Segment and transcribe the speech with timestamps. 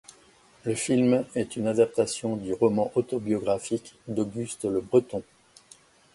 [0.63, 5.21] Le film est une adaptation du roman autobiographique d'Auguste Le Breton.